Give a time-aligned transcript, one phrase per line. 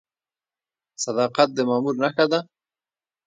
[1.03, 2.39] صداقت د مامور نښه ده؟